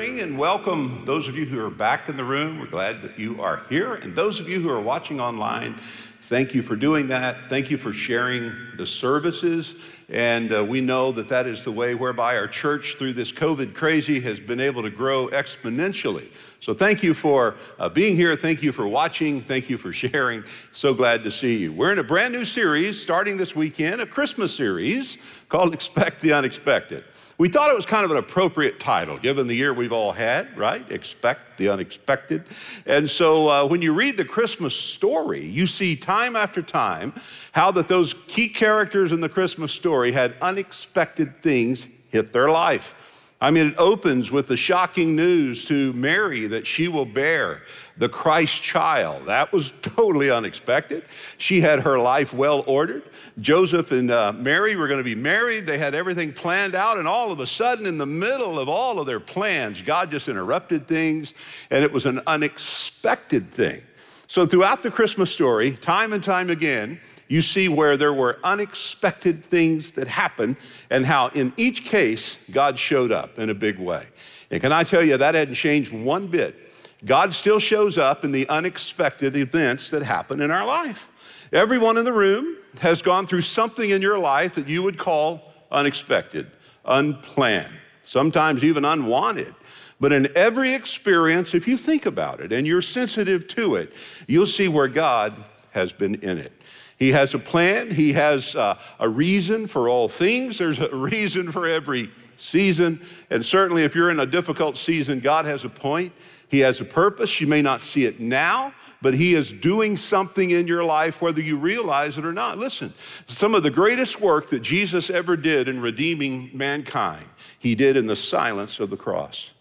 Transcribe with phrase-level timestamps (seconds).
[0.00, 2.58] morning and welcome those of you who are back in the room.
[2.58, 3.96] We're glad that you are here.
[3.96, 7.50] And those of you who are watching online, thank you for doing that.
[7.50, 9.74] Thank you for sharing the services.
[10.08, 13.74] And uh, we know that that is the way whereby our church, through this COVID
[13.74, 16.30] crazy, has been able to grow exponentially.
[16.60, 18.34] So thank you for uh, being here.
[18.36, 19.42] Thank you for watching.
[19.42, 20.44] Thank you for sharing.
[20.72, 21.74] So glad to see you.
[21.74, 25.18] We're in a brand new series starting this weekend, a Christmas series
[25.50, 27.04] called Expect the Unexpected.
[27.40, 30.54] We thought it was kind of an appropriate title given the year we've all had,
[30.58, 30.84] right?
[30.92, 32.44] Expect the unexpected.
[32.84, 37.14] And so uh, when you read the Christmas story, you see time after time
[37.52, 42.94] how that those key characters in the Christmas story had unexpected things hit their life.
[43.42, 47.62] I mean, it opens with the shocking news to Mary that she will bear
[47.96, 49.24] the Christ child.
[49.26, 51.04] That was totally unexpected.
[51.38, 53.04] She had her life well ordered.
[53.40, 55.66] Joseph and uh, Mary were going to be married.
[55.66, 59.00] They had everything planned out, and all of a sudden, in the middle of all
[59.00, 61.32] of their plans, God just interrupted things,
[61.70, 63.80] and it was an unexpected thing.
[64.26, 67.00] So, throughout the Christmas story, time and time again,
[67.30, 70.56] you see where there were unexpected things that happened
[70.90, 74.02] and how in each case God showed up in a big way.
[74.50, 76.72] And can I tell you, that hadn't changed one bit.
[77.04, 81.48] God still shows up in the unexpected events that happen in our life.
[81.52, 85.52] Everyone in the room has gone through something in your life that you would call
[85.70, 86.50] unexpected,
[86.84, 87.72] unplanned,
[88.02, 89.54] sometimes even unwanted.
[90.00, 93.94] But in every experience, if you think about it and you're sensitive to it,
[94.26, 96.52] you'll see where God has been in it.
[97.00, 100.58] He has a plan, He has uh, a reason for all things.
[100.58, 103.00] There's a reason for every season.
[103.30, 106.12] And certainly, if you're in a difficult season, God has a point.
[106.48, 107.40] He has a purpose.
[107.40, 111.40] You may not see it now, but He is doing something in your life, whether
[111.40, 112.58] you realize it or not.
[112.58, 112.92] Listen,
[113.26, 117.24] some of the greatest work that Jesus ever did in redeeming mankind,
[117.58, 119.52] He did in the silence of the cross.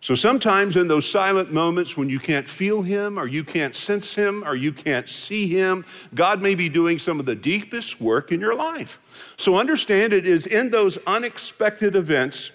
[0.00, 4.14] So sometimes in those silent moments when you can't feel Him or you can't sense
[4.14, 8.30] Him or you can't see Him, God may be doing some of the deepest work
[8.30, 9.34] in your life.
[9.36, 12.52] So understand it is in those unexpected events,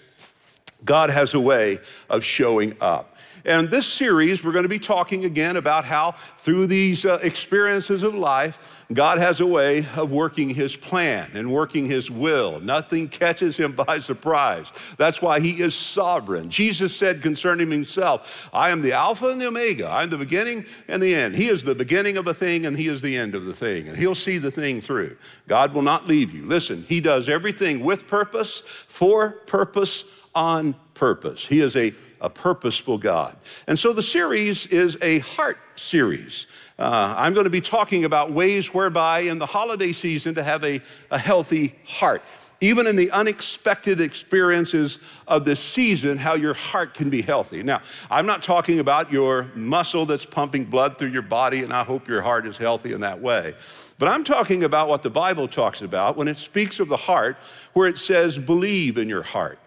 [0.84, 1.78] God has a way
[2.08, 3.14] of showing up.
[3.46, 8.02] And this series, we're going to be talking again about how through these uh, experiences
[8.02, 12.60] of life, God has a way of working his plan and working his will.
[12.60, 14.70] Nothing catches him by surprise.
[14.98, 16.50] That's why he is sovereign.
[16.50, 19.88] Jesus said concerning himself, I am the Alpha and the Omega.
[19.88, 21.34] I'm the beginning and the end.
[21.34, 23.88] He is the beginning of a thing and he is the end of the thing.
[23.88, 25.16] And he'll see the thing through.
[25.48, 26.44] God will not leave you.
[26.44, 31.46] Listen, he does everything with purpose, for purpose, on purpose.
[31.46, 33.36] He is a a purposeful God.
[33.66, 36.46] And so the series is a heart series.
[36.78, 40.64] Uh, I'm going to be talking about ways whereby in the holiday season to have
[40.64, 40.80] a,
[41.10, 42.22] a healthy heart.
[42.60, 44.98] Even in the unexpected experiences
[45.28, 47.62] of this season, how your heart can be healthy.
[47.62, 51.84] Now, I'm not talking about your muscle that's pumping blood through your body, and I
[51.84, 53.54] hope your heart is healthy in that way.
[53.98, 57.36] But I'm talking about what the Bible talks about when it speaks of the heart,
[57.74, 59.58] where it says, believe in your heart,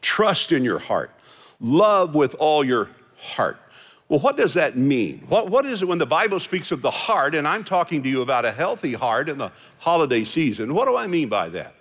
[0.00, 1.12] trust in your heart,
[1.60, 3.58] love with all your heart.
[4.10, 5.22] Well, what does that mean?
[5.28, 8.08] What, what is it when the Bible speaks of the heart, and I'm talking to
[8.08, 10.74] you about a healthy heart in the holiday season?
[10.74, 11.76] What do I mean by that?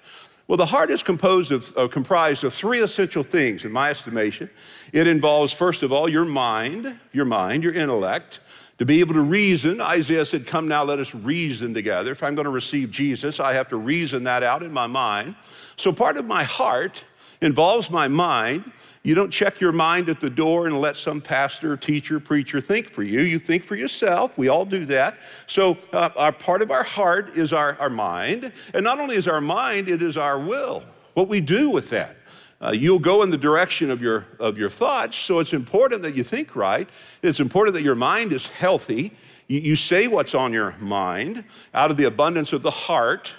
[0.48, 4.48] Well, the heart is composed of, uh, comprised of three essential things, in my estimation.
[4.94, 8.42] It involves, first of all, your mind, your mind, your intellect,
[8.78, 9.82] to be able to reason.
[9.82, 12.12] Isaiah said, Come now, let us reason together.
[12.12, 15.36] If I'm going to receive Jesus, I have to reason that out in my mind.
[15.78, 17.04] So part of my heart
[17.42, 18.72] involves my mind.
[19.04, 22.90] You don't check your mind at the door and let some pastor, teacher, preacher think
[22.90, 23.22] for you.
[23.22, 24.38] You think for yourself.
[24.38, 25.18] We all do that.
[25.48, 28.52] So, uh, our part of our heart is our, our mind.
[28.74, 32.18] And not only is our mind, it is our will, what we do with that.
[32.62, 36.14] Uh, you'll go in the direction of your, of your thoughts, so it's important that
[36.14, 36.90] you think right.
[37.22, 39.14] It's important that your mind is healthy.
[39.48, 41.46] You, you say what's on your mind.
[41.74, 43.34] Out of the abundance of the heart,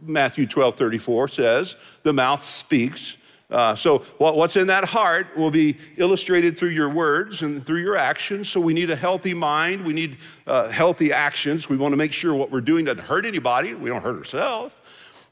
[0.00, 3.18] Matthew 12 34 says, the mouth speaks
[3.52, 7.96] uh, so, what's in that heart will be illustrated through your words and through your
[7.96, 8.48] actions.
[8.48, 9.84] So, we need a healthy mind.
[9.84, 10.16] We need
[10.46, 11.68] uh, healthy actions.
[11.68, 13.74] We want to make sure what we're doing doesn't hurt anybody.
[13.74, 14.74] We don't hurt ourselves.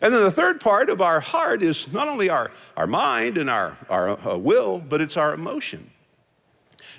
[0.03, 3.51] And then the third part of our heart is not only our, our mind and
[3.51, 5.91] our, our uh, will, but it's our emotion.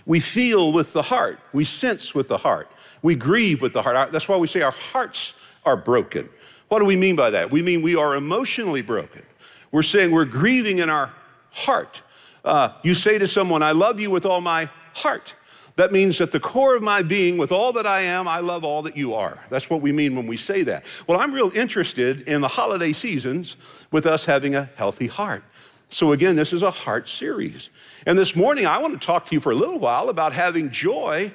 [0.06, 1.40] We feel with the heart.
[1.54, 2.72] We sense with the heart.
[3.02, 4.12] We grieve with the heart.
[4.12, 5.34] That's why we say our hearts
[5.66, 6.30] are broken.
[6.68, 7.52] What do we mean by that?
[7.52, 9.24] We mean we are emotionally broken.
[9.72, 11.14] We're saying we're grieving in our
[11.52, 12.02] heart.
[12.44, 15.36] Uh, you say to someone, I love you with all my heart.
[15.78, 18.66] That means at the core of my being, with all that I am, I love
[18.66, 19.40] all that you are.
[19.50, 20.86] That's what we mean when we say that.
[21.08, 23.56] Well, I'm real interested in the holiday seasons
[23.92, 25.44] with us having a healthy heart.
[25.90, 27.70] So, again, this is a heart series.
[28.06, 30.70] And this morning, I want to talk to you for a little while about having
[30.70, 31.34] joy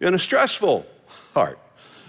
[0.00, 0.86] in a stressful
[1.34, 1.58] heart.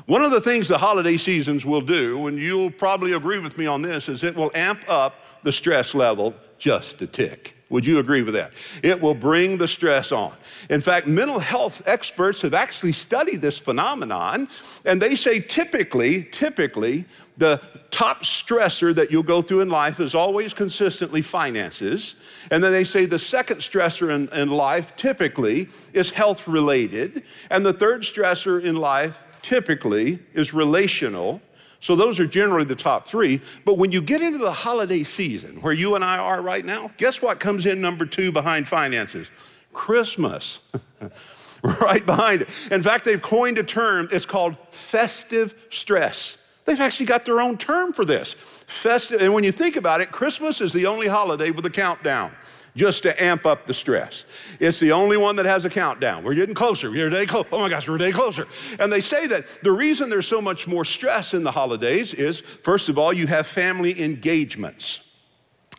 [0.06, 3.66] One of the things the holiday seasons will do, and you'll probably agree with me
[3.66, 7.56] on this, is it will amp up the stress level just a tick.
[7.70, 8.52] Would you agree with that?
[8.84, 10.34] It will bring the stress on.
[10.70, 14.48] In fact, mental health experts have actually studied this phenomenon,
[14.86, 17.06] and they say typically, typically,
[17.38, 17.62] the
[17.92, 22.16] top stressor that you'll go through in life is always consistently finances.
[22.52, 27.24] And then they say the second stressor in, in life typically is health related.
[27.50, 31.42] And the third stressor in life typically is relational.
[31.86, 33.42] So those are generally the top three.
[33.64, 36.90] But when you get into the holiday season, where you and I are right now,
[36.98, 39.30] guess what comes in number two behind finances?
[39.72, 40.62] Christmas.
[41.64, 42.50] right behind it.
[42.72, 46.42] In fact, they've coined a term, it's called festive stress.
[46.66, 48.34] They've actually got their own term for this.
[48.34, 52.32] Festive, and when you think about it, Christmas is the only holiday with a countdown
[52.76, 54.26] just to amp up the stress.
[54.60, 56.24] It's the only one that has a countdown.
[56.24, 56.92] We're getting closer.
[56.92, 57.48] We're a day closer.
[57.52, 58.48] Oh my gosh, we're a day closer.
[58.80, 62.42] And they say that the reason there's so much more stress in the holidays is,
[62.42, 65.05] first of all, you have family engagements.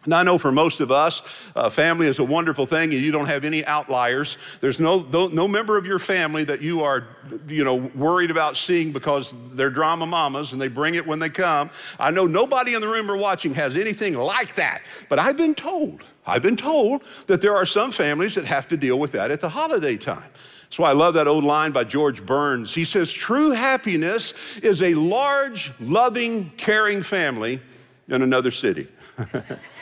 [0.07, 1.23] Now, I know for most of us,
[1.55, 4.39] uh, family is a wonderful thing and you don't have any outliers.
[4.61, 7.07] There's no, no, no, member of your family that you are,
[7.49, 11.29] you know, worried about seeing because they're drama mamas and they bring it when they
[11.29, 11.71] come.
[11.99, 15.55] I know nobody in the room or watching has anything like that, but I've been
[15.55, 19.31] told I've been told that there are some families that have to deal with that
[19.31, 20.29] at the holiday time.
[20.65, 22.75] That's why I love that old line by George Burns.
[22.75, 27.61] He says, True happiness is a large, loving, caring family
[28.09, 28.89] in another city.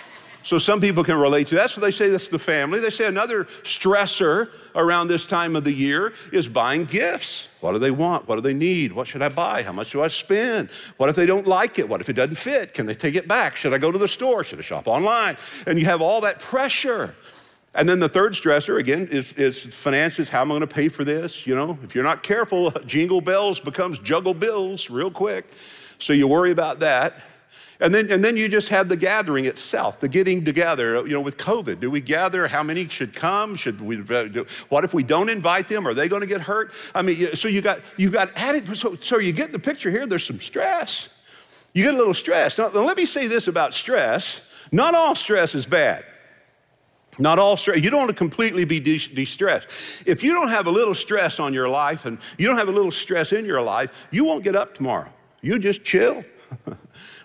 [0.44, 1.70] So some people can relate to that.
[1.70, 2.78] So they say that's the family.
[2.78, 7.48] They say another stressor around this time of the year is buying gifts.
[7.60, 8.28] What do they want?
[8.28, 8.92] What do they need?
[8.92, 9.62] What should I buy?
[9.62, 10.68] How much do I spend?
[10.98, 11.88] What if they don't like it?
[11.88, 12.74] What if it doesn't fit?
[12.74, 13.56] Can they take it back?
[13.56, 14.44] Should I go to the store?
[14.44, 15.38] Should I shop online?
[15.66, 17.14] And you have all that pressure.
[17.74, 20.28] And then the third stressor, again, is, is finances.
[20.28, 21.46] How am I going to pay for this?
[21.46, 25.50] You know, if you're not careful, jingle bells becomes juggle bills real quick.
[25.98, 27.22] So you worry about that.
[27.80, 31.06] And then, and then you just have the gathering itself, the getting together.
[31.06, 32.46] You know, with COVID, do we gather?
[32.46, 33.56] How many should come?
[33.56, 33.96] Should we?
[33.96, 35.86] do, What if we don't invite them?
[35.86, 36.72] Are they going to get hurt?
[36.94, 38.76] I mean, so you got you got added.
[38.76, 40.06] So, so you get the picture here.
[40.06, 41.08] There's some stress.
[41.72, 42.56] You get a little stress.
[42.56, 44.40] Now, let me say this about stress.
[44.70, 46.04] Not all stress is bad.
[47.18, 47.78] Not all stress.
[47.78, 49.68] You don't want to completely be de stressed.
[50.06, 52.72] If you don't have a little stress on your life and you don't have a
[52.72, 55.12] little stress in your life, you won't get up tomorrow.
[55.42, 56.24] You just chill.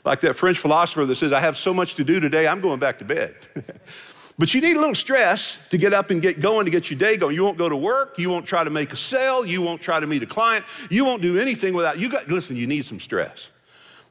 [0.06, 2.80] like that French philosopher that says, I have so much to do today, I'm going
[2.80, 3.36] back to bed.
[4.38, 6.98] but you need a little stress to get up and get going, to get your
[6.98, 7.36] day going.
[7.36, 8.18] You won't go to work.
[8.18, 9.46] You won't try to make a sale.
[9.46, 10.66] You won't try to meet a client.
[10.90, 13.50] You won't do anything without, you got, listen, you need some stress.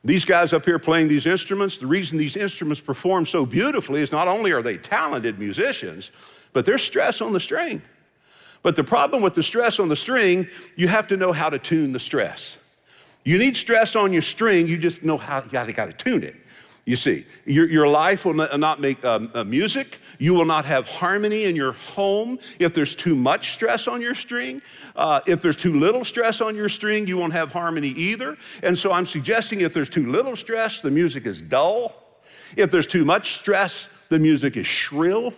[0.04, 4.12] These guys up here playing these instruments, the reason these instruments perform so beautifully is
[4.12, 6.12] not only are they talented musicians,
[6.52, 7.82] but there's stress on the string.
[8.62, 11.58] But the problem with the stress on the string, you have to know how to
[11.58, 12.56] tune the stress.
[13.24, 16.36] You need stress on your string, you just know how you gotta, gotta tune it.
[16.88, 19.98] You see, your, your life will not make um, uh, music.
[20.18, 24.14] You will not have harmony in your home if there's too much stress on your
[24.14, 24.62] string.
[24.96, 28.38] Uh, if there's too little stress on your string, you won't have harmony either.
[28.62, 31.94] And so I'm suggesting if there's too little stress, the music is dull.
[32.56, 35.34] If there's too much stress, the music is shrill.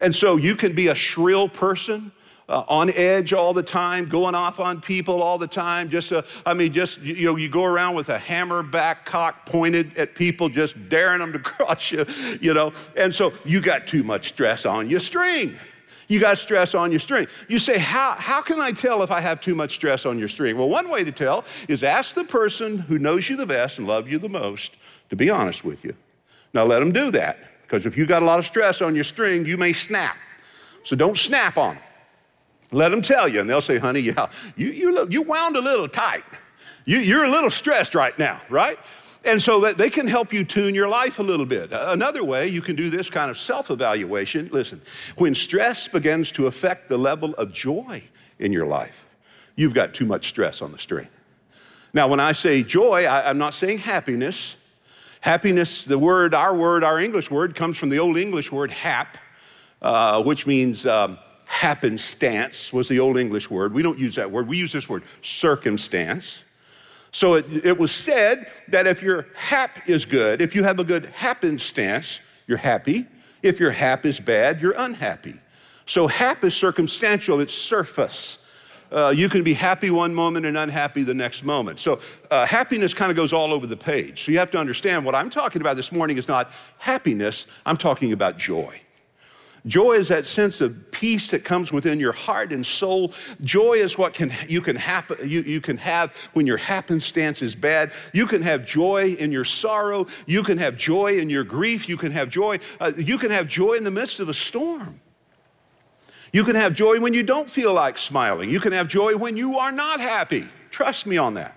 [0.00, 2.12] And so you can be a shrill person
[2.48, 5.88] uh, on edge all the time, going off on people all the time.
[5.88, 9.46] Just, uh, I mean, just, you know, you go around with a hammer back cock
[9.46, 12.04] pointed at people, just daring them to cross you,
[12.40, 12.72] you know.
[12.96, 15.56] And so you got too much stress on your string.
[16.08, 17.26] You got stress on your string.
[17.48, 20.28] You say, how, how can I tell if I have too much stress on your
[20.28, 20.56] string?
[20.56, 23.88] Well, one way to tell is ask the person who knows you the best and
[23.88, 24.76] loves you the most
[25.10, 25.94] to be honest with you.
[26.54, 29.04] Now let them do that, because if you got a lot of stress on your
[29.04, 30.16] string, you may snap.
[30.84, 31.84] So don't snap on them.
[32.72, 35.88] Let them tell you, and they'll say, honey, yeah, you, you, you wound a little
[35.88, 36.24] tight.
[36.84, 38.78] You, you're a little stressed right now, right?
[39.24, 41.70] And so that they can help you tune your life a little bit.
[41.72, 44.80] Another way you can do this kind of self evaluation listen,
[45.16, 48.02] when stress begins to affect the level of joy
[48.38, 49.04] in your life,
[49.56, 51.08] you've got too much stress on the string.
[51.92, 54.56] Now, when I say joy, I, am not saying happiness.
[55.22, 59.18] Happiness, the word, our word, our English word, comes from the Old English word hap,
[59.82, 63.72] uh, which means um, happenstance was the old English word.
[63.72, 64.46] We don't use that word.
[64.46, 66.42] We use this word, circumstance.
[67.12, 70.84] So it, it was said that if your hap is good, if you have a
[70.84, 73.06] good happenstance, you're happy.
[73.42, 75.40] If your hap is bad, you're unhappy.
[75.86, 78.38] So hap is circumstantial, it's surface.
[78.90, 81.78] Uh, you can be happy one moment and unhappy the next moment.
[81.78, 82.00] So
[82.30, 84.24] uh, happiness kind of goes all over the page.
[84.24, 87.76] So you have to understand what I'm talking about this morning is not happiness, I'm
[87.76, 88.80] talking about joy.
[89.66, 93.12] Joy is that sense of peace that comes within your heart and soul.
[93.42, 97.56] Joy is what can, you, can happen, you, you can have when your happenstance is
[97.56, 97.92] bad.
[98.12, 100.06] You can have joy in your sorrow.
[100.26, 101.88] You can have joy in your grief.
[101.88, 102.60] You can have joy.
[102.78, 105.00] Uh, you can have joy in the midst of a storm.
[106.32, 108.50] You can have joy when you don't feel like smiling.
[108.50, 110.46] You can have joy when you are not happy.
[110.70, 111.55] Trust me on that.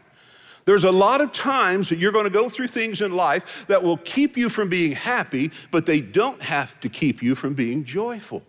[0.66, 3.82] There's a lot of times that you're going to go through things in life that
[3.82, 7.84] will keep you from being happy, but they don't have to keep you from being
[7.84, 8.44] joyful.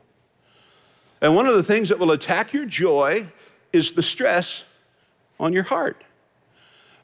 [1.22, 3.26] And one of the things that will attack your joy
[3.72, 4.64] is the stress
[5.38, 6.02] on your heart.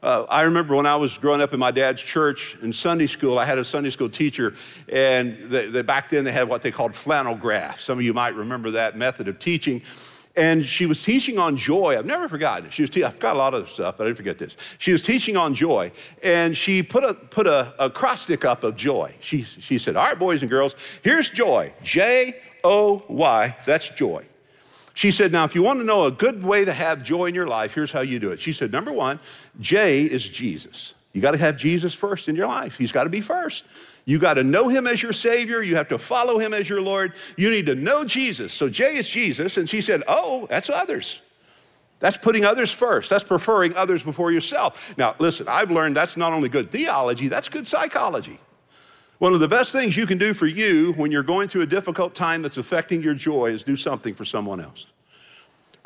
[0.03, 3.39] Uh, I remember when I was growing up in my dad's church in Sunday school,
[3.39, 4.53] I had a Sunday school teacher,
[4.89, 5.49] and
[5.87, 7.83] back then they had what they called flannel graphs.
[7.83, 9.81] Some of you might remember that method of teaching.
[10.37, 11.97] And she was teaching on joy.
[11.97, 12.69] I've never forgotten.
[12.69, 14.55] She was te- I've got a lot of stuff, but I didn't forget this.
[14.77, 15.91] She was teaching on joy,
[16.23, 19.15] and she put a, put a, a cross stick up of joy.
[19.19, 24.25] She, she said, All right, boys and girls, here's joy J O Y, that's joy.
[24.93, 27.35] She said, Now, if you want to know a good way to have joy in
[27.35, 28.39] your life, here's how you do it.
[28.39, 29.19] She said, Number one,
[29.59, 30.93] J is Jesus.
[31.13, 32.77] You got to have Jesus first in your life.
[32.77, 33.63] He's got to be first.
[34.07, 35.61] You got to know him as your Savior.
[35.61, 37.11] You have to follow him as your Lord.
[37.35, 38.53] You need to know Jesus.
[38.53, 39.57] So J is Jesus.
[39.57, 41.21] And she said, Oh, that's others.
[41.99, 43.09] That's putting others first.
[43.09, 44.97] That's preferring others before yourself.
[44.97, 48.39] Now, listen, I've learned that's not only good theology, that's good psychology.
[49.17, 51.67] One of the best things you can do for you when you're going through a
[51.67, 54.91] difficult time that's affecting your joy is do something for someone else.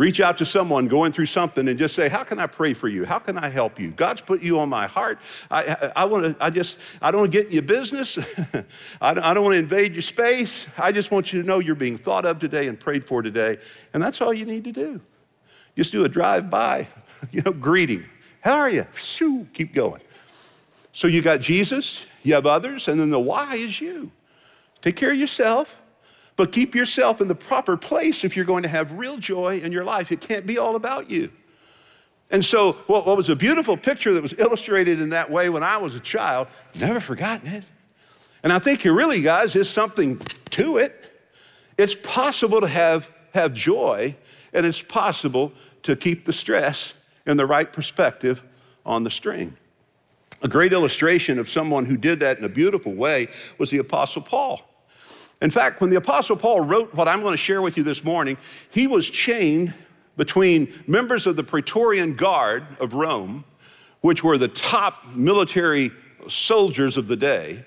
[0.02, 2.88] Reach out to someone going through something and just say, How can I pray for
[2.88, 3.06] you?
[3.06, 3.92] How can I help you?
[3.92, 5.20] God's put you on my heart.
[5.52, 8.18] I, I, I want to, I just, I don't want to get in your business.
[9.00, 10.66] I, don't, I don't want to invade your space.
[10.76, 13.60] I just want you to know you're being thought of today and prayed for today.
[13.94, 15.02] And that's all you need to do.
[15.78, 16.88] Just do a drive by,
[17.32, 18.04] you know, greeting.
[18.40, 18.88] How are you?
[18.96, 20.02] Shoo, keep going.
[20.94, 24.12] So you got Jesus, you have others, and then the why is you.
[24.82, 25.80] Take care of yourself
[26.36, 29.72] but keep yourself in the proper place if you're going to have real joy in
[29.72, 30.12] your life.
[30.12, 31.32] It can't be all about you.
[32.32, 35.78] And so, what, was a beautiful picture that was illustrated in that way when I
[35.78, 36.48] was a child,
[36.80, 37.66] never forgotten it.
[38.42, 40.18] And I think here really, guys, is something
[40.52, 41.12] to it.
[41.78, 44.16] It's possible to have, have joy,
[44.54, 45.52] and it's possible
[45.84, 46.94] to keep the stress
[47.26, 48.44] in the right perspective
[48.86, 49.58] on the string.
[50.42, 54.22] A great illustration of someone who did that in a beautiful way was the Apostle
[54.22, 54.62] Paul.
[55.42, 58.04] In fact, when the Apostle Paul wrote what I'm going to share with you this
[58.04, 58.38] morning,
[58.70, 59.74] he was chained
[60.16, 63.44] between members of the Praetorian Guard of Rome,
[64.02, 65.92] which were the top military
[66.28, 67.66] soldiers of the day.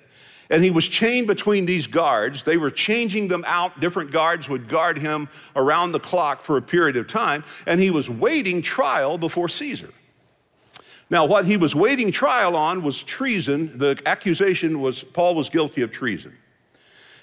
[0.50, 2.42] And he was chained between these guards.
[2.42, 3.80] They were changing them out.
[3.80, 7.42] Different guards would guard him around the clock for a period of time.
[7.66, 9.90] And he was waiting trial before Caesar.
[11.10, 13.76] Now, what he was waiting trial on was treason.
[13.78, 16.36] The accusation was Paul was guilty of treason.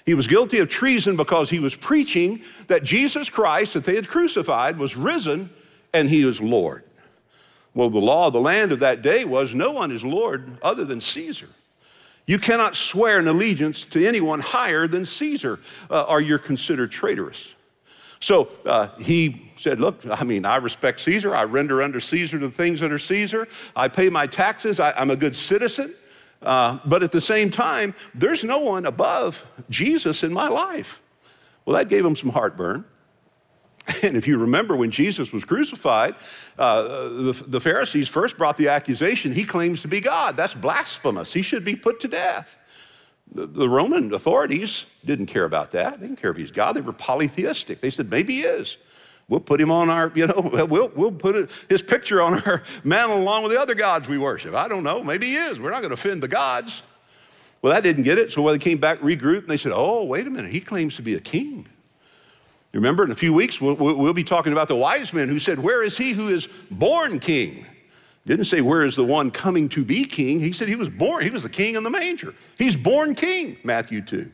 [0.04, 4.08] He was guilty of treason because he was preaching that Jesus Christ, that they had
[4.08, 5.50] crucified, was risen
[5.94, 6.84] and he is Lord.
[7.74, 10.84] Well, the law of the land of that day was no one is Lord other
[10.84, 11.48] than Caesar.
[12.26, 17.54] You cannot swear an allegiance to anyone higher than Caesar, uh, or you're considered traitorous.
[18.20, 21.34] So uh, he said, Look, I mean, I respect Caesar.
[21.34, 23.48] I render under Caesar the things that are Caesar.
[23.74, 24.78] I pay my taxes.
[24.78, 25.94] I, I'm a good citizen.
[26.42, 31.02] Uh, but at the same time, there's no one above Jesus in my life.
[31.64, 32.84] Well, that gave him some heartburn.
[34.04, 36.14] And if you remember when Jesus was crucified,
[36.56, 40.36] uh, the, the Pharisees first brought the accusation he claims to be God.
[40.36, 41.32] That's blasphemous.
[41.32, 42.58] He should be put to death.
[43.34, 45.98] The, the Roman authorities didn't care about that.
[45.98, 46.74] They didn't care if he's God.
[46.74, 47.80] They were polytheistic.
[47.80, 48.76] They said, maybe he is.
[49.28, 53.18] We'll put him on our, you know, we'll, we'll put his picture on our mantle
[53.18, 54.54] along with the other gods we worship.
[54.54, 55.02] I don't know.
[55.02, 55.58] Maybe he is.
[55.58, 56.82] We're not going to offend the gods.
[57.62, 58.32] Well, that didn't get it.
[58.32, 60.50] So when they came back, regrouped, and they said, oh, wait a minute.
[60.50, 61.68] He claims to be a king.
[62.72, 65.38] You remember, in a few weeks, we'll, we'll be talking about the wise men who
[65.38, 67.66] said, Where is he who is born king?
[68.26, 70.40] Didn't say, Where is the one coming to be king?
[70.40, 71.22] He said, He was born.
[71.22, 72.34] He was the king in the manger.
[72.56, 74.30] He's born king, Matthew 2.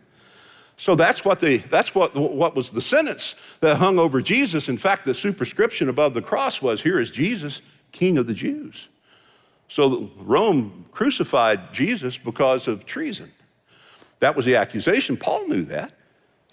[0.79, 4.69] So that's what, the, that's what, what was the sentence that hung over Jesus.
[4.69, 8.89] In fact, the superscription above the cross was, Here is Jesus, King of the Jews.
[9.67, 13.31] So Rome crucified Jesus because of treason.
[14.21, 15.17] That was the accusation.
[15.17, 15.93] Paul knew that.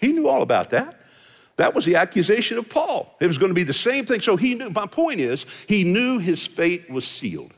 [0.02, 1.00] He knew all about that.
[1.58, 3.16] That was the accusation of Paul.
[3.22, 4.22] It was going to be the same thing.
[4.22, 7.54] So he knew, my point is, he knew his fate was sealed.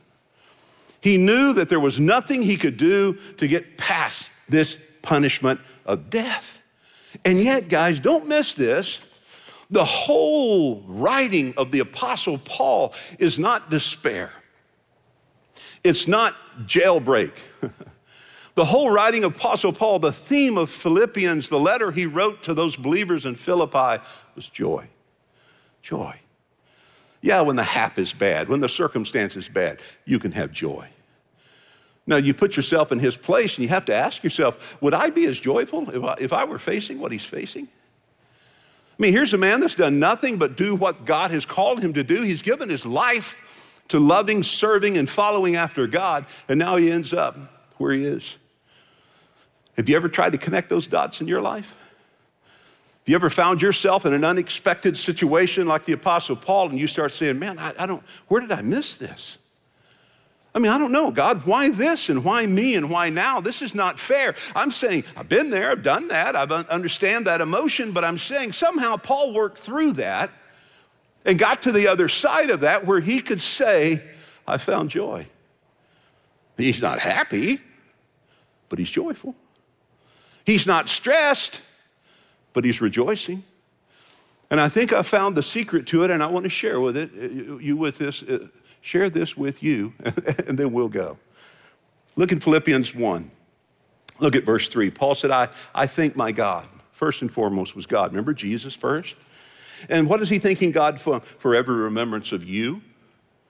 [1.00, 6.10] He knew that there was nothing he could do to get past this punishment of
[6.10, 6.60] death.
[7.24, 9.04] And yet, guys, don't miss this.
[9.70, 14.30] The whole writing of the Apostle Paul is not despair,
[15.82, 17.32] it's not jailbreak.
[18.58, 22.54] The whole writing of Apostle Paul, the theme of Philippians, the letter he wrote to
[22.54, 24.02] those believers in Philippi
[24.34, 24.88] was joy.
[25.80, 26.18] Joy.
[27.22, 30.88] Yeah, when the hap is bad, when the circumstance is bad, you can have joy.
[32.08, 35.10] Now, you put yourself in his place and you have to ask yourself, would I
[35.10, 37.68] be as joyful if I, if I were facing what he's facing?
[37.68, 41.92] I mean, here's a man that's done nothing but do what God has called him
[41.92, 42.22] to do.
[42.22, 47.12] He's given his life to loving, serving, and following after God, and now he ends
[47.12, 47.36] up
[47.76, 48.38] where he is.
[49.76, 51.76] Have you ever tried to connect those dots in your life?
[53.00, 56.86] Have you ever found yourself in an unexpected situation like the Apostle Paul and you
[56.86, 59.37] start saying, Man, I, I don't, where did I miss this?
[60.54, 63.40] I mean, I don't know, God, why this and why me and why now?
[63.40, 64.34] This is not fair.
[64.56, 68.52] I'm saying, I've been there, I've done that, I understand that emotion, but I'm saying
[68.52, 70.30] somehow Paul worked through that
[71.24, 74.02] and got to the other side of that where he could say,
[74.46, 75.26] I found joy.
[76.56, 77.60] He's not happy,
[78.68, 79.36] but he's joyful.
[80.44, 81.60] He's not stressed,
[82.52, 83.44] but he's rejoicing.
[84.50, 86.96] And I think I found the secret to it, and I want to share with
[86.96, 88.48] it, uh, you with this, uh,
[88.88, 89.92] share this with you,
[90.46, 91.18] and then we'll go.
[92.16, 93.30] Look in Philippians 1.
[94.18, 94.90] Look at verse 3.
[94.90, 96.66] Paul said, I, I thank my God.
[96.92, 98.12] First and foremost was God.
[98.12, 99.16] Remember Jesus first?
[99.90, 101.20] And what is he thanking God for?
[101.20, 102.80] For every remembrance of you.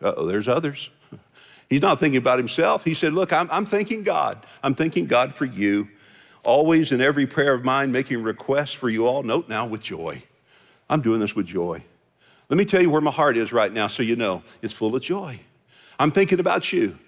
[0.02, 0.90] oh, there's others.
[1.71, 2.83] He's not thinking about himself.
[2.83, 4.45] He said, Look, I'm, I'm thanking God.
[4.62, 5.88] I'm thanking God for you
[6.45, 9.23] always in every prayer of mine making requests for you all.
[9.23, 10.21] Note now with joy.
[10.90, 11.85] I'm doing this with joy.
[12.49, 14.97] Let me tell you where my heart is right now so you know it's full
[14.97, 15.38] of joy.
[15.99, 16.99] I'm thinking about you.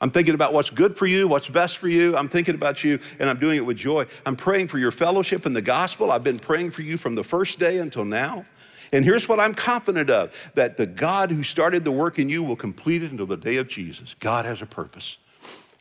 [0.00, 2.16] I'm thinking about what's good for you, what's best for you.
[2.16, 4.06] I'm thinking about you, and I'm doing it with joy.
[4.24, 6.10] I'm praying for your fellowship in the gospel.
[6.10, 8.46] I've been praying for you from the first day until now.
[8.92, 12.42] And here's what I'm confident of that the God who started the work in you
[12.42, 14.16] will complete it until the day of Jesus.
[14.18, 15.18] God has a purpose.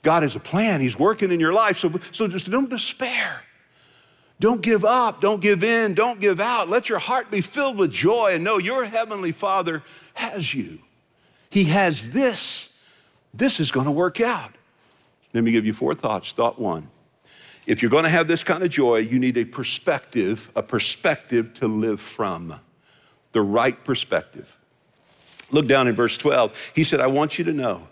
[0.04, 0.82] God has a plan.
[0.82, 1.80] He's working in your life.
[1.80, 3.42] So, so just don't despair.
[4.40, 5.22] Don't give up.
[5.22, 5.94] Don't give in.
[5.94, 6.70] Don't give out.
[6.70, 10.80] Let your heart be filled with joy and know your Heavenly Father has you.
[11.50, 12.74] He has this.
[13.34, 14.54] This is going to work out.
[15.34, 16.32] Let me give you four thoughts.
[16.32, 16.90] Thought one
[17.70, 21.54] if you're going to have this kind of joy, you need a perspective, a perspective
[21.56, 22.60] to live from,
[23.32, 24.58] the right perspective.
[25.52, 26.72] Look down in verse 12.
[26.74, 27.88] He said, I want you to know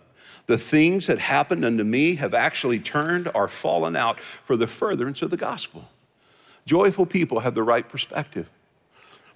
[0.47, 5.21] the things that happened unto me have actually turned or fallen out for the furtherance
[5.21, 5.87] of the gospel.
[6.67, 8.51] Joyful people have the right perspective.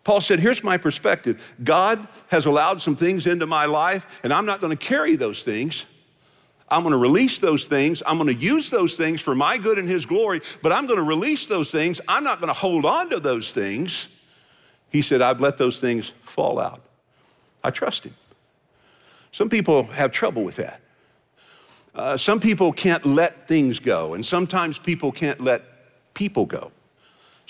[0.04, 4.46] Paul said, Here's my perspective God has allowed some things into my life, and I'm
[4.46, 5.88] not going to carry those things.
[6.70, 8.02] I'm going to release those things.
[8.06, 11.00] I'm going to use those things for my good and His glory, but I'm going
[11.00, 12.00] to release those things.
[12.08, 14.08] I'm not going to hold on to those things.
[14.90, 16.82] He said, I've let those things fall out.
[17.64, 18.16] I trust Him.
[19.32, 20.82] Some people have trouble with that.
[21.94, 25.64] Uh, some people can't let things go, and sometimes people can't let
[26.14, 26.72] people go,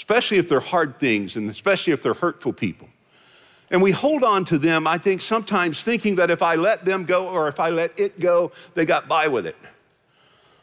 [0.01, 2.89] especially if they're hard things and especially if they're hurtful people.
[3.69, 7.05] And we hold on to them, I think, sometimes thinking that if I let them
[7.05, 9.55] go or if I let it go, they got by with it.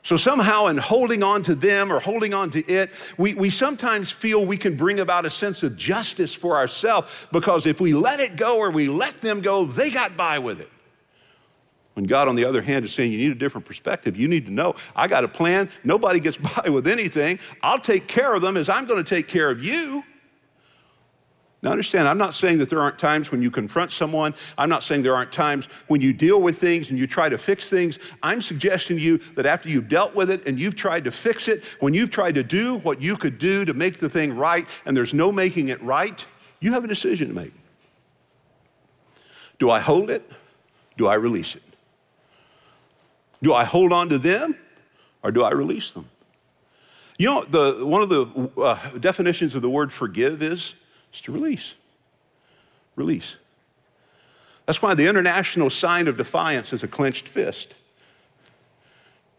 [0.02, 4.10] So somehow, in holding on to them or holding on to it, we, we sometimes
[4.10, 8.18] feel we can bring about a sense of justice for ourselves because if we let
[8.18, 10.70] it go or we let them go, they got by with it.
[11.98, 14.46] When God, on the other hand, is saying you need a different perspective, you need
[14.46, 15.68] to know I got a plan.
[15.82, 17.40] Nobody gets by with anything.
[17.60, 20.04] I'll take care of them as I'm going to take care of you.
[21.60, 24.32] Now, understand, I'm not saying that there aren't times when you confront someone.
[24.56, 27.36] I'm not saying there aren't times when you deal with things and you try to
[27.36, 27.98] fix things.
[28.22, 31.48] I'm suggesting to you that after you've dealt with it and you've tried to fix
[31.48, 34.68] it, when you've tried to do what you could do to make the thing right
[34.86, 36.24] and there's no making it right,
[36.60, 37.54] you have a decision to make.
[39.58, 40.30] Do I hold it?
[40.96, 41.62] Do I release it?
[43.42, 44.56] Do I hold on to them
[45.22, 46.08] or do I release them?
[47.18, 50.74] You know, the, one of the uh, definitions of the word forgive is,
[51.22, 51.74] to release.
[52.94, 53.36] Release.
[54.66, 57.74] That's why the international sign of defiance is a clenched fist.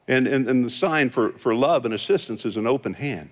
[0.08, 3.30] And, and, and the sign for, for love and assistance is an open hand.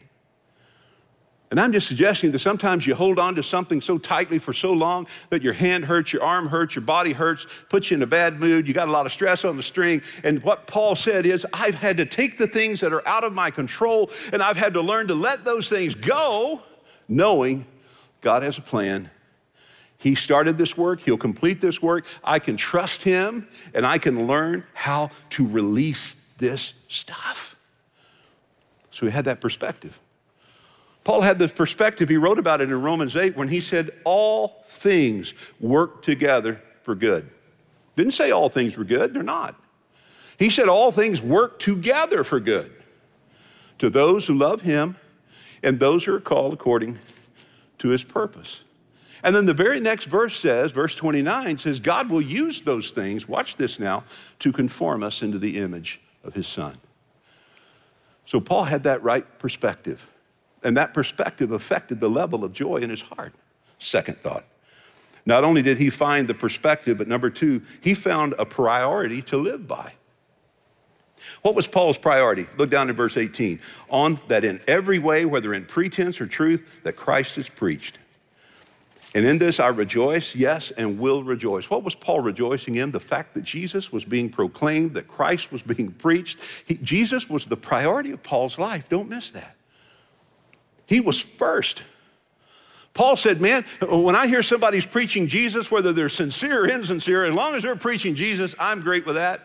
[1.49, 4.73] And I'm just suggesting that sometimes you hold on to something so tightly for so
[4.73, 8.07] long that your hand hurts, your arm hurts, your body hurts, puts you in a
[8.07, 10.01] bad mood, you got a lot of stress on the string.
[10.25, 13.31] And what Paul said is, I've had to take the things that are out of
[13.31, 16.61] my control and I've had to learn to let those things go,
[17.07, 17.65] knowing
[18.19, 19.09] God has a plan.
[19.97, 22.05] He started this work, He'll complete this work.
[22.25, 27.55] I can trust Him and I can learn how to release this stuff.
[28.91, 29.99] So he had that perspective.
[31.07, 32.09] Paul had this perspective.
[32.09, 36.95] He wrote about it in Romans 8 when he said, All things work together for
[36.95, 37.29] good.
[37.95, 39.55] Didn't say all things were good, they're not.
[40.37, 42.73] He said, All things work together for good
[43.77, 44.97] to those who love him
[45.63, 46.99] and those who are called according
[47.77, 48.59] to his purpose.
[49.23, 53.29] And then the very next verse says, verse 29 says, God will use those things,
[53.29, 54.03] watch this now,
[54.39, 56.75] to conform us into the image of his son.
[58.25, 60.11] So Paul had that right perspective.
[60.63, 63.33] And that perspective affected the level of joy in his heart.
[63.79, 64.45] Second thought.
[65.25, 69.37] Not only did he find the perspective, but number two, he found a priority to
[69.37, 69.93] live by.
[71.41, 72.47] What was Paul's priority?
[72.57, 73.59] Look down in verse 18.
[73.89, 77.99] On that in every way, whether in pretense or truth, that Christ is preached.
[79.13, 81.69] And in this I rejoice, yes, and will rejoice.
[81.69, 82.91] What was Paul rejoicing in?
[82.91, 86.39] The fact that Jesus was being proclaimed, that Christ was being preached.
[86.65, 88.87] He, Jesus was the priority of Paul's life.
[88.87, 89.56] Don't miss that.
[90.87, 91.83] He was first.
[92.93, 97.35] Paul said, Man, when I hear somebody's preaching Jesus, whether they're sincere or insincere, as
[97.35, 99.41] long as they're preaching Jesus, I'm great with that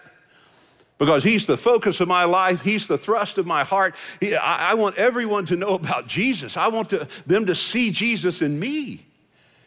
[0.98, 2.62] because he's the focus of my life.
[2.62, 3.96] He's the thrust of my heart.
[4.20, 6.56] He, I, I, want everyone to know about Jesus.
[6.56, 9.04] I want to, them to see Jesus in me.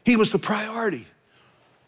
[0.06, 1.06] He was the priority.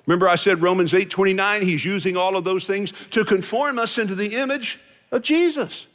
[0.05, 3.97] Remember, I said Romans 8 29, he's using all of those things to conform us
[3.97, 4.79] into the image
[5.11, 5.87] of Jesus.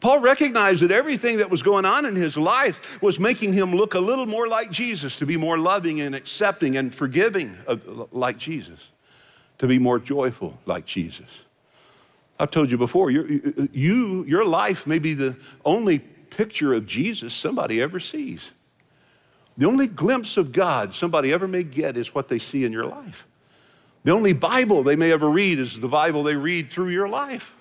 [0.00, 3.94] Paul recognized that everything that was going on in his life was making him look
[3.94, 7.56] a little more like Jesus, to be more loving and accepting and forgiving
[8.10, 8.88] like Jesus,
[9.58, 11.44] to be more joyful like Jesus.
[12.38, 15.36] I've told you before, you, your life may be the
[15.66, 18.52] only picture of Jesus somebody ever sees.
[19.58, 22.86] The only glimpse of God somebody ever may get is what they see in your
[22.86, 23.26] life.
[24.04, 27.56] The only Bible they may ever read is the Bible they read through your life.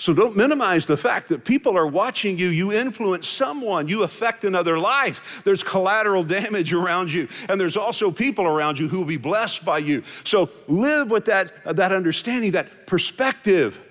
[0.00, 2.48] So don't minimize the fact that people are watching you.
[2.48, 5.42] You influence someone, you affect another life.
[5.44, 9.64] There's collateral damage around you, and there's also people around you who will be blessed
[9.64, 10.04] by you.
[10.22, 13.84] So live with that, uh, that understanding, that perspective,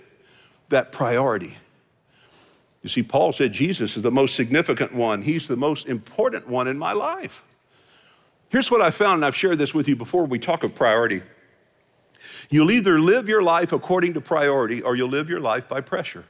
[0.70, 1.58] that priority.
[2.84, 6.70] You see, Paul said Jesus is the most significant one, he's the most important one
[6.70, 7.44] in my life.
[8.48, 11.22] Here's what I found, and I've shared this with you before we talk of priority.
[12.50, 16.26] You'll either live your life according to priority or you'll live your life by pressure.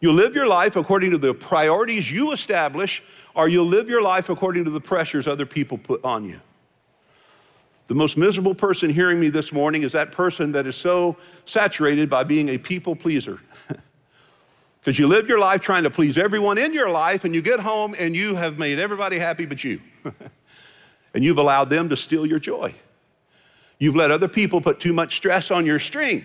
[0.00, 3.02] You'll live your life according to the priorities you establish,
[3.34, 6.40] or you'll live your life according to the pressures other people put on you.
[7.88, 12.08] The most miserable person hearing me this morning is that person that is so saturated
[12.08, 13.40] by being a people pleaser.
[14.80, 17.60] Because you live your life trying to please everyone in your life, and you get
[17.60, 19.82] home and you have made everybody happy but you.
[21.14, 22.72] and you've allowed them to steal your joy.
[23.78, 26.24] You've let other people put too much stress on your string.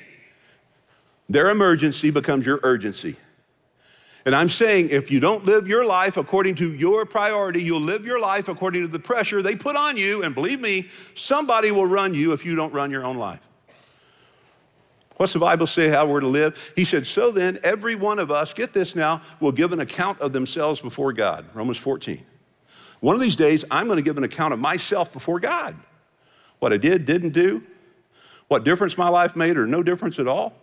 [1.30, 3.16] Their emergency becomes your urgency.
[4.26, 8.06] And I'm saying if you don't live your life according to your priority, you'll live
[8.06, 10.24] your life according to the pressure they put on you.
[10.24, 13.42] And believe me, somebody will run you if you don't run your own life.
[15.18, 16.74] What's the Bible say how we're to live?
[16.76, 20.20] He said, So then, every one of us, get this now, will give an account
[20.22, 21.46] of themselves before God.
[21.54, 22.26] Romans 14.
[23.00, 25.76] One of these days, I'm going to give an account of myself before God
[26.64, 27.62] what I did, didn't do,
[28.48, 30.54] what difference my life made or no difference at all.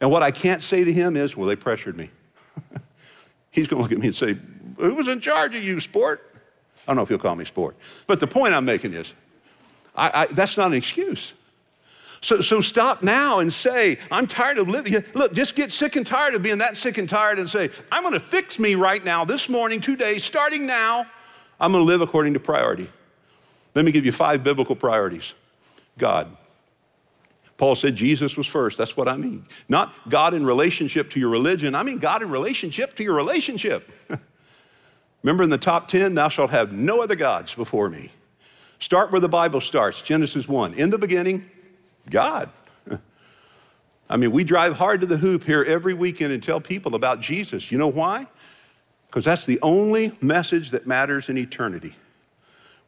[0.00, 2.08] And what I can't say to him is, well, they pressured me.
[3.50, 4.38] He's going to look at me and say,
[4.78, 6.34] who was in charge of you, sport?
[6.80, 7.76] I don't know if he'll call me sport.
[8.06, 9.12] But the point I'm making is,
[9.94, 11.34] I, I, that's not an excuse.
[12.22, 15.04] So, so stop now and say, I'm tired of living.
[15.12, 18.02] Look, just get sick and tired of being that sick and tired and say, I'm
[18.02, 21.04] going to fix me right now, this morning, today, starting now.
[21.60, 22.88] I'm going to live according to priority.
[23.76, 25.34] Let me give you five biblical priorities
[25.98, 26.34] God.
[27.58, 28.76] Paul said Jesus was first.
[28.76, 29.46] That's what I mean.
[29.68, 33.92] Not God in relationship to your religion, I mean God in relationship to your relationship.
[35.22, 38.12] Remember in the top 10, thou shalt have no other gods before me.
[38.78, 40.74] Start where the Bible starts Genesis 1.
[40.74, 41.50] In the beginning,
[42.10, 42.50] God.
[44.10, 47.20] I mean, we drive hard to the hoop here every weekend and tell people about
[47.20, 47.72] Jesus.
[47.72, 48.26] You know why?
[49.08, 51.94] Because that's the only message that matters in eternity.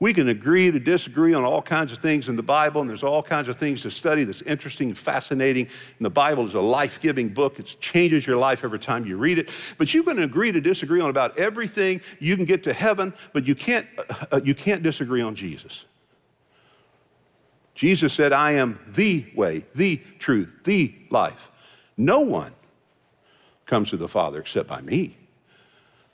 [0.00, 3.02] We can agree to disagree on all kinds of things in the Bible, and there's
[3.02, 5.66] all kinds of things to study that's interesting and fascinating.
[5.66, 9.16] And the Bible is a life giving book, it changes your life every time you
[9.16, 9.50] read it.
[9.76, 12.00] But you can agree to disagree on about everything.
[12.20, 15.84] You can get to heaven, but you can't, uh, uh, you can't disagree on Jesus.
[17.74, 21.50] Jesus said, I am the way, the truth, the life.
[21.96, 22.52] No one
[23.66, 25.16] comes to the Father except by me.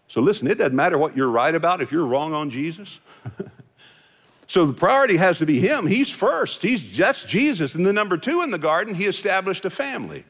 [0.08, 3.00] So listen, it doesn't matter what you're right about if you're wrong on Jesus.
[4.54, 5.84] so the priority has to be him.
[5.84, 6.62] He's first.
[6.62, 7.74] He's that's Jesus.
[7.74, 10.24] And then number two in the garden, he established a family.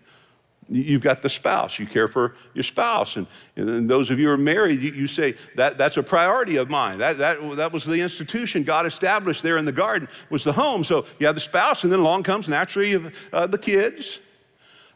[0.67, 1.79] You've got the spouse.
[1.79, 3.17] You care for your spouse.
[3.17, 6.57] And, and those of you who are married, you, you, say, that, that's a priority
[6.57, 6.97] of mine.
[6.97, 10.85] That, that, that was the institution God established there in the garden, was the home.
[10.85, 14.21] So you have the spouse, and then along comes naturally uh, the kids.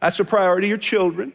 [0.01, 1.35] That's a priority, your children.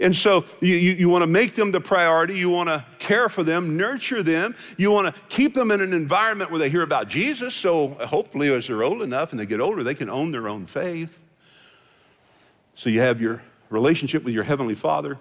[0.00, 2.36] And so you, you, you want to make them the priority.
[2.36, 4.54] You want to care for them, nurture them.
[4.76, 7.54] You want to keep them in an environment where they hear about Jesus.
[7.54, 10.66] So hopefully, as they're old enough and they get older, they can own their own
[10.66, 11.18] faith.
[12.74, 15.16] So you have your relationship with your Heavenly Father,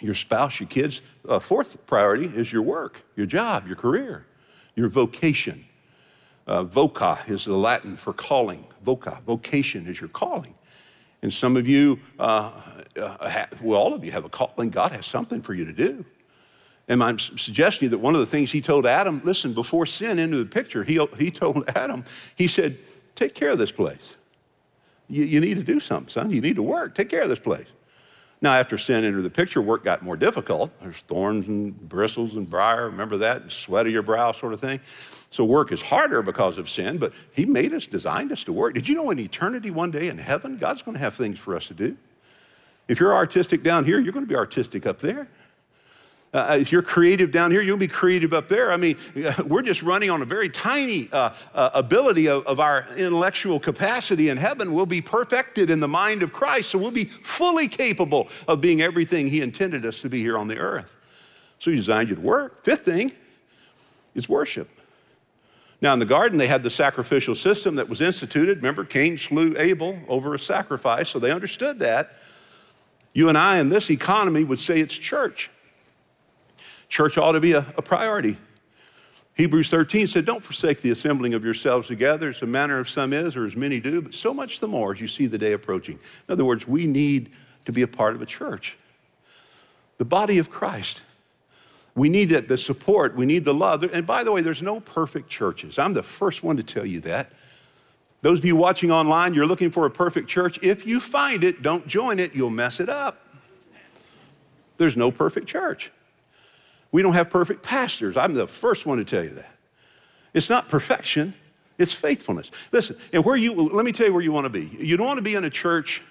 [0.00, 1.00] your spouse, your kids.
[1.28, 4.26] Uh, fourth priority is your work, your job, your career,
[4.74, 5.64] your vocation.
[6.46, 8.66] Uh, voca is the Latin for calling.
[8.84, 10.54] Voca, vocation is your calling.
[11.22, 12.52] And some of you, uh,
[12.98, 14.70] uh, well, all of you have a calling.
[14.70, 16.04] God has something for you to do.
[16.88, 20.38] And I'm suggesting that one of the things he told Adam, listen, before sin entered
[20.38, 22.04] the picture, he, he told Adam,
[22.36, 22.78] he said,
[23.16, 24.14] take care of this place.
[25.08, 26.30] You, you need to do something, son.
[26.30, 26.94] You need to work.
[26.94, 27.66] Take care of this place.
[28.42, 30.70] Now, after sin entered the picture, work got more difficult.
[30.80, 33.42] There's thorns and bristles and briar, remember that?
[33.42, 34.78] And sweat of your brow, sort of thing.
[35.30, 38.74] So, work is harder because of sin, but He made us, designed us to work.
[38.74, 41.56] Did you know in eternity, one day in heaven, God's going to have things for
[41.56, 41.96] us to do?
[42.88, 45.28] If you're artistic down here, you're going to be artistic up there.
[46.32, 48.70] Uh, if you're creative down here, you'll be creative up there.
[48.70, 48.98] I mean,
[49.46, 54.28] we're just running on a very tiny uh, uh, ability of, of, our intellectual capacity
[54.28, 54.72] in heaven.
[54.72, 58.82] We'll be perfected in the mind of Christ, so we'll be fully capable of being
[58.82, 60.92] everything He intended us to be here on the earth.
[61.58, 62.62] So He designed you to work.
[62.64, 63.12] Fifth thing
[64.14, 64.68] is worship.
[65.80, 68.58] Now, in the garden, they had the sacrificial system that was instituted.
[68.58, 72.16] Remember, Cain slew Abel over a sacrifice, so they understood that.
[73.16, 75.50] You and I in this economy would say it's church.
[76.90, 78.36] Church ought to be a, a priority.
[79.36, 83.14] Hebrews 13 said, Don't forsake the assembling of yourselves together, as a manner of some
[83.14, 85.54] is, or as many do, but so much the more as you see the day
[85.54, 85.94] approaching.
[86.28, 87.30] In other words, we need
[87.64, 88.76] to be a part of a church,
[89.96, 91.02] the body of Christ.
[91.94, 93.82] We need the support, we need the love.
[93.82, 95.78] And by the way, there's no perfect churches.
[95.78, 97.32] I'm the first one to tell you that.
[98.22, 100.58] Those of you watching online, you're looking for a perfect church.
[100.62, 103.20] If you find it, don't join it, you'll mess it up.
[104.78, 105.92] There's no perfect church.
[106.92, 108.16] We don't have perfect pastors.
[108.16, 109.50] I'm the first one to tell you that.
[110.34, 111.34] It's not perfection,
[111.78, 112.50] it's faithfulness.
[112.72, 114.66] Listen, and where you, let me tell you where you want to be.
[114.78, 116.02] You don't want to be in a church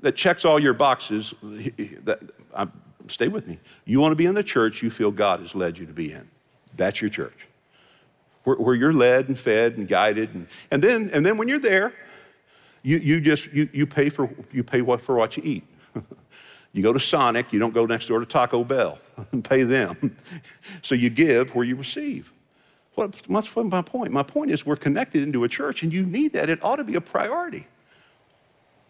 [0.00, 1.34] that checks all your boxes.
[1.42, 2.20] That,
[2.54, 2.68] I,
[3.08, 3.58] stay with me.
[3.84, 6.12] You want to be in the church you feel God has led you to be
[6.12, 6.28] in.
[6.76, 7.47] That's your church.
[8.44, 10.34] Where, where you're led and fed and guided.
[10.34, 11.92] And, and, then, and then when you're there,
[12.82, 15.64] you, you just you, you pay for you pay what for what you eat.
[16.72, 18.98] You go to Sonic, you don't go next door to Taco Bell
[19.32, 20.16] and pay them.
[20.82, 22.32] so you give where you receive.
[22.94, 24.12] What, what's my point?
[24.12, 26.50] My point is we're connected into a church and you need that.
[26.50, 27.66] It ought to be a priority.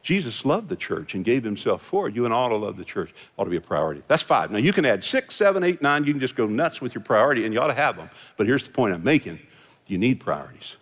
[0.09, 2.17] Jesus loved the church and gave himself for it.
[2.17, 3.13] You and all to love the church.
[3.37, 4.03] Ought to be a priority.
[4.09, 4.51] That's five.
[4.51, 6.05] Now you can add six, seven, eight, nine.
[6.05, 8.09] You can just go nuts with your priority and you ought to have them.
[8.39, 9.39] But here's the point I'm making.
[9.87, 10.77] You need priorities.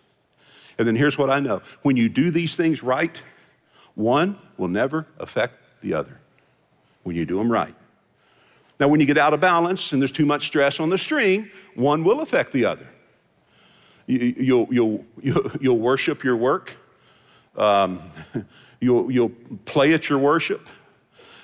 [0.77, 1.61] And then here's what I know.
[1.81, 3.21] When you do these things right,
[3.95, 6.21] one will never affect the other
[7.03, 7.75] when you do them right.
[8.79, 11.49] Now, when you get out of balance and there's too much stress on the string,
[11.75, 12.87] one will affect the other.
[14.05, 16.71] You, will you'll, you'll, you'll worship your work,
[17.57, 18.01] um,
[18.79, 19.31] you'll, you'll
[19.65, 20.69] play at your worship.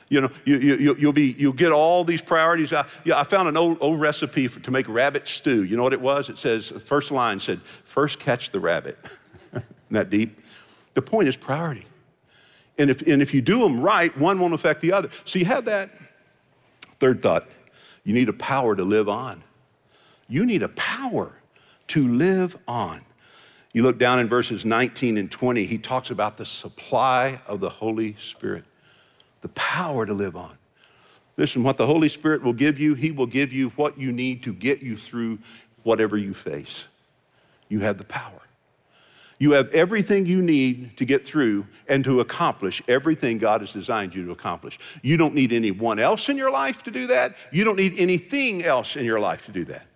[0.10, 2.72] You know, you, you, you'll, be, you'll get all these priorities.
[2.72, 5.64] I, yeah, I found an old, old recipe for, to make rabbit stew.
[5.64, 6.30] You know what it was?
[6.30, 8.98] It says, the first line said, first catch the rabbit.
[9.54, 10.40] Isn't that deep?
[10.94, 11.88] The point is priority.
[12.78, 15.10] And if, and if you do them right, one won't affect the other.
[15.26, 15.92] So you have that.
[17.00, 17.48] Third thought
[18.04, 19.44] you need a power to live on.
[20.28, 21.38] You need a power
[21.88, 23.02] to live on.
[23.74, 27.70] You look down in verses 19 and 20, he talks about the supply of the
[27.70, 28.66] Holy Spirit,
[29.42, 30.58] the power to live on.
[31.38, 34.44] Listen, what the Holy Spirit will give you, he will give you what you need
[34.44, 35.40] to get you through
[35.82, 36.86] whatever you face.
[37.68, 38.40] You have the power.
[39.40, 44.14] You have everything you need to get through and to accomplish everything God has designed
[44.14, 44.78] you to accomplish.
[45.02, 47.36] You don't need anyone else in your life to do that.
[47.52, 49.88] You don't need anything else in your life to do that.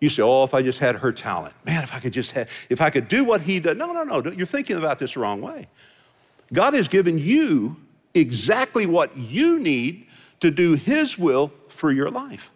[0.00, 1.54] You say, oh, if I just had her talent.
[1.64, 3.76] Man, if I could just have, if I could do what he does.
[3.76, 4.30] No, no, no.
[4.30, 5.68] You're thinking about this the wrong way.
[6.52, 7.76] God has given you
[8.12, 10.06] exactly what you need
[10.40, 12.50] to do his will for your life.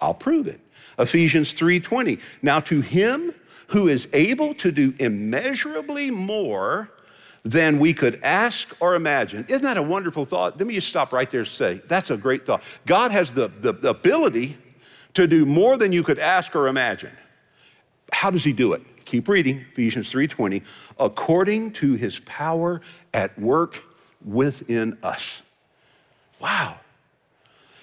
[0.00, 0.60] I'll prove it.
[0.98, 2.20] Ephesians 3:20.
[2.42, 3.34] Now to him
[3.68, 6.90] who is able to do immeasurably more
[7.44, 9.44] than we could ask or imagine.
[9.48, 10.58] Isn't that a wonderful thought?
[10.58, 12.62] Let me just stop right there and say, that's a great thought.
[12.86, 14.56] God has the, the, the ability
[15.14, 17.16] to do more than you could ask or imagine.
[18.12, 18.82] How does he do it?
[19.04, 20.62] Keep reading, Ephesians 3:20,
[20.98, 22.80] according to his power
[23.12, 23.82] at work
[24.24, 25.42] within us.
[26.40, 26.78] Wow.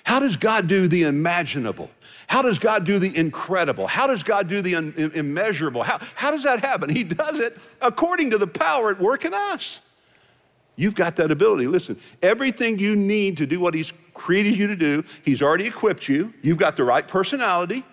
[0.04, 1.92] How does God do the imaginable?
[2.28, 3.88] How does God do the incredible?
[3.88, 5.84] How does God do the un- immeasurable?
[5.84, 6.90] How, how does that happen?
[6.90, 9.80] He does it according to the power at work in us.
[10.76, 11.68] You've got that ability.
[11.68, 16.08] Listen, everything you need to do what He's created you to do, He's already equipped
[16.08, 16.34] you.
[16.42, 17.84] You've got the right personality.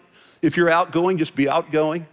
[0.42, 2.06] If you're outgoing, just be outgoing.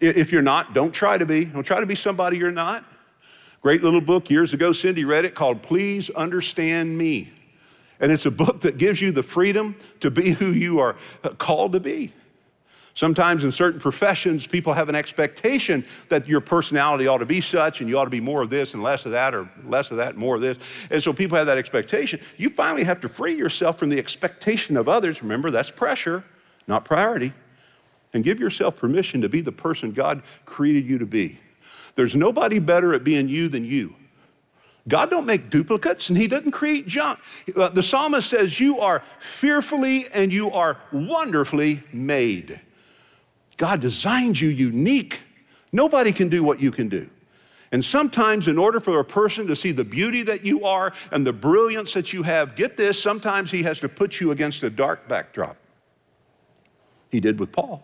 [0.00, 1.46] If you're not, don't try to be.
[1.46, 2.84] Don't try to be somebody you're not.
[3.60, 7.32] Great little book years ago, Cindy read it called Please Understand Me.
[7.98, 10.94] And it's a book that gives you the freedom to be who you are
[11.24, 12.12] uh, called to be.
[12.94, 17.80] Sometimes in certain professions, people have an expectation that your personality ought to be such
[17.80, 19.98] and you ought to be more of this and less of that, or less of
[19.98, 20.58] that and more of this.
[20.90, 22.20] And so people have that expectation.
[22.36, 25.22] You finally have to free yourself from the expectation of others.
[25.22, 26.24] Remember, that's pressure,
[26.66, 27.32] not priority.
[28.14, 31.38] And give yourself permission to be the person God created you to be.
[31.94, 33.94] There's nobody better at being you than you.
[34.88, 37.20] God don't make duplicates and he doesn't create junk.
[37.54, 42.60] Uh, the psalmist says you are fearfully and you are wonderfully made.
[43.58, 45.20] God designed you unique.
[45.72, 47.10] Nobody can do what you can do.
[47.70, 51.26] And sometimes, in order for a person to see the beauty that you are and
[51.26, 54.70] the brilliance that you have, get this, sometimes he has to put you against a
[54.70, 55.58] dark backdrop.
[57.10, 57.82] He did with Paul.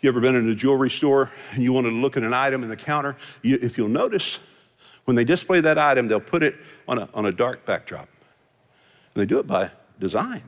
[0.00, 2.64] You ever been in a jewelry store and you wanted to look at an item
[2.64, 3.16] in the counter?
[3.42, 4.40] You, if you'll notice,
[5.04, 6.56] when they display that item, they'll put it
[6.88, 8.08] on a, on a dark backdrop.
[9.14, 10.42] And they do it by design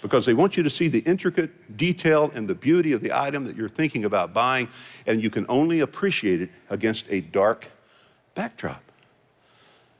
[0.00, 3.44] because they want you to see the intricate detail and the beauty of the item
[3.44, 4.68] that you're thinking about buying,
[5.06, 7.66] and you can only appreciate it against a dark
[8.34, 8.82] backdrop.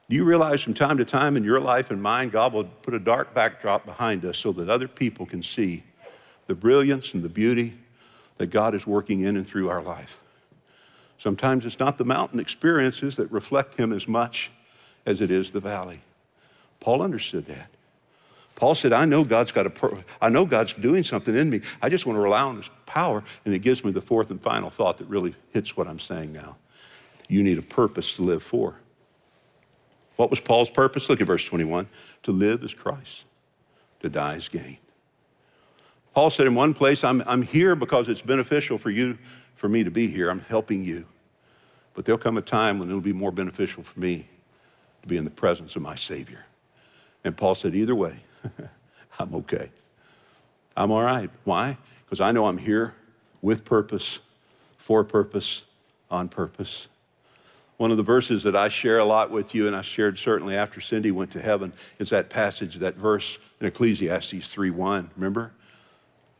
[0.09, 2.95] Do you realize from time to time in your life and mine, God will put
[2.95, 5.83] a dark backdrop behind us so that other people can see
[6.47, 7.75] the brilliance and the beauty
[8.39, 10.19] that God is working in and through our life?
[11.19, 14.51] Sometimes it's not the mountain experiences that reflect him as much
[15.05, 16.01] as it is the valley.
[16.81, 17.69] Paul understood that.
[18.59, 21.61] Paul said, I know God's got a, I know God's doing something in me.
[21.81, 23.23] I just want to rely on his power.
[23.45, 26.33] And it gives me the fourth and final thought that really hits what I'm saying
[26.33, 26.57] now.
[27.29, 28.75] You need a purpose to live for.
[30.17, 31.09] What was Paul's purpose?
[31.09, 31.87] Look at verse 21.
[32.25, 33.27] To live is Christ,
[34.01, 34.79] to die is gain.
[36.13, 39.19] Paul said in one place, I'm, I'm here because it's beneficial for you
[39.55, 40.31] for me to be here.
[40.31, 41.07] I'm helping you.
[41.95, 44.27] But there'll come a time when it'll be more beneficial for me
[45.03, 46.45] to be in the presence of my Savior.
[47.23, 48.17] And Paul said, either way,
[49.19, 49.71] I'm okay.
[50.77, 51.31] I'm all right.
[51.45, 51.77] Why?
[52.05, 52.95] Because I know I'm here
[53.43, 54.21] with purpose,
[54.77, 55.63] for purpose,
[56.11, 56.89] on purpose.
[57.77, 60.57] One of the verses that I share a lot with you, and I shared certainly
[60.57, 65.11] after Cindy went to heaven, is that passage, that verse in Ecclesiastes 3:1.
[65.17, 65.53] Remember?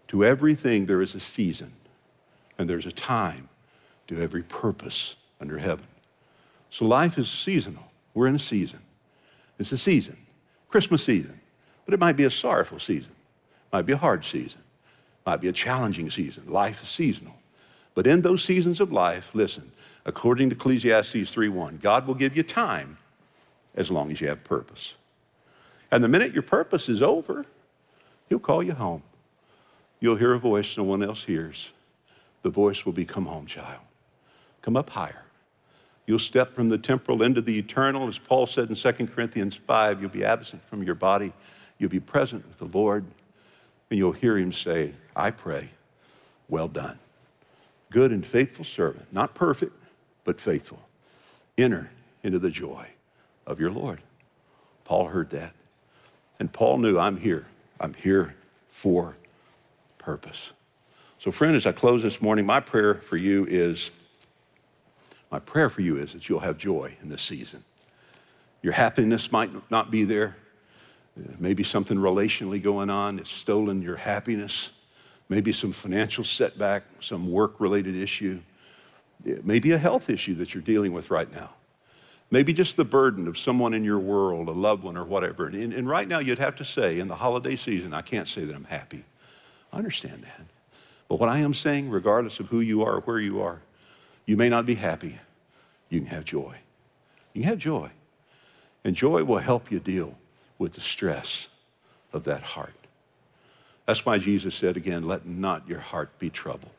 [0.09, 1.73] To everything there is a season
[2.59, 3.49] and there's a time
[4.09, 5.87] to every purpose under heaven.
[6.71, 7.91] So life is seasonal.
[8.15, 8.81] We're in a season.
[9.59, 10.17] It's a season,
[10.69, 11.41] Christmas season,
[11.89, 13.13] but it might be a sorrowful season,
[13.73, 14.61] might be a hard season,
[15.25, 16.47] might be a challenging season.
[16.47, 17.35] Life is seasonal.
[17.95, 19.73] But in those seasons of life, listen,
[20.05, 22.99] according to Ecclesiastes 3:1, God will give you time
[23.75, 24.97] as long as you have purpose.
[25.91, 27.47] And the minute your purpose is over,
[28.29, 29.03] he'll call you home.
[29.99, 31.71] You'll hear a voice no one else hears
[32.43, 33.81] the voice will be, Come home, child.
[34.61, 35.25] Come up higher.
[36.07, 38.09] You'll step from the temporal into the eternal.
[38.09, 41.33] As Paul said in 2 Corinthians 5, you'll be absent from your body.
[41.79, 43.05] You'll be present with the Lord.
[43.91, 45.71] And you'll hear him say, I pray,
[46.49, 46.99] well done.
[47.91, 49.73] Good and faithful servant, not perfect,
[50.25, 50.81] but faithful.
[51.57, 51.91] Enter
[52.23, 52.87] into the joy
[53.47, 54.01] of your Lord.
[54.85, 55.55] Paul heard that.
[56.39, 57.47] And Paul knew, I'm here.
[57.81, 58.35] I'm here
[58.71, 59.17] for
[59.97, 60.53] purpose.
[61.19, 63.91] So, friend, as I close this morning, my prayer for you is
[65.31, 67.65] my prayer for you is that you'll have joy in this season.
[68.63, 70.37] Your happiness might not be there.
[71.39, 74.71] Maybe something relationally going on that's stolen your happiness.
[75.29, 78.41] Maybe some financial setback, some work related issue.
[79.25, 81.55] Maybe a health issue that you're dealing with right now.
[82.31, 85.47] Maybe just the burden of someone in your world, a loved one or whatever.
[85.47, 88.43] And, and right now, you'd have to say, in the holiday season, I can't say
[88.43, 89.05] that I'm happy.
[89.73, 90.43] I understand that.
[91.09, 93.61] But what I am saying, regardless of who you are or where you are,
[94.27, 95.19] you may not be happy.
[95.89, 96.57] You can have joy.
[97.33, 97.91] You can have joy.
[98.85, 100.15] And joy will help you deal
[100.59, 101.47] with the stress
[102.13, 102.75] of that heart.
[103.87, 106.73] That's why Jesus said again, let not your heart be troubled.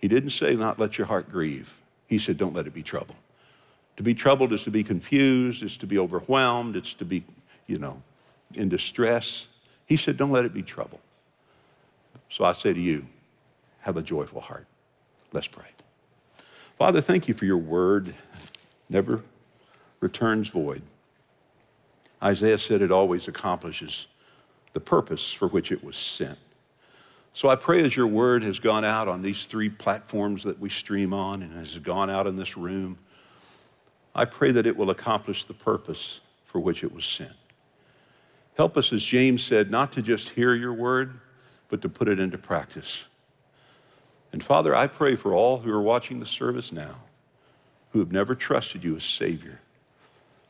[0.00, 1.74] He didn't say not let your heart grieve.
[2.06, 3.16] He said don't let it be troubled.
[3.96, 7.24] To be troubled is to be confused, is to be overwhelmed, it's to be,
[7.66, 8.02] you know,
[8.54, 9.46] in distress.
[9.86, 11.00] He said, Don't let it be trouble.
[12.30, 13.06] So I say to you,
[13.80, 14.66] have a joyful heart.
[15.32, 15.66] Let's pray.
[16.78, 18.14] Father, thank you for your word.
[18.88, 19.22] Never
[20.00, 20.82] returns void.
[22.22, 24.06] Isaiah said it always accomplishes
[24.72, 26.38] the purpose for which it was sent.
[27.32, 30.68] So I pray as your word has gone out on these three platforms that we
[30.68, 32.98] stream on and has gone out in this room,
[34.14, 37.32] I pray that it will accomplish the purpose for which it was sent.
[38.56, 41.18] Help us, as James said, not to just hear your word,
[41.68, 43.02] but to put it into practice.
[44.32, 47.02] And Father, I pray for all who are watching the service now
[47.90, 49.60] who have never trusted you as Savior.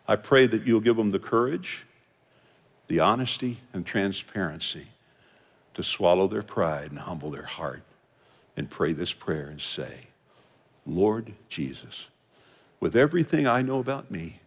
[0.06, 1.86] I pray that you'll give them the courage,
[2.88, 4.88] the honesty, and transparency
[5.74, 7.82] to swallow their pride and humble their heart
[8.56, 10.08] and pray this prayer and say,
[10.86, 12.08] Lord Jesus,
[12.80, 14.40] with everything I know about me,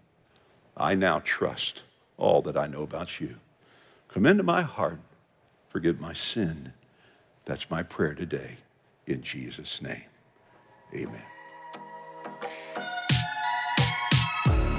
[0.76, 1.82] I now trust
[2.18, 3.36] all that I know about you.
[4.08, 5.00] Come into my heart,
[5.70, 6.74] forgive my sin.
[7.46, 8.58] That's my prayer today.
[9.08, 10.04] In Jesus' name,
[10.94, 11.37] amen.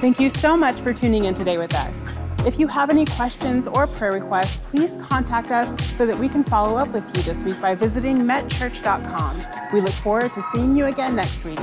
[0.00, 2.00] Thank you so much for tuning in today with us.
[2.46, 6.44] If you have any questions or prayer requests, please contact us so that we can
[6.44, 9.42] follow up with you this week by visiting metchurch.com.
[9.72, 11.58] We look forward to seeing you again next week.